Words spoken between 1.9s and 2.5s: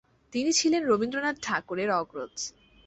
অগ্রজ।